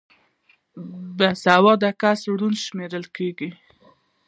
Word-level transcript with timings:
بې 1.17 1.29
سواده 1.43 1.91
کس 2.01 2.19
ړوند 2.37 2.57
شمېرل 2.65 3.05
کېږي 3.15 3.49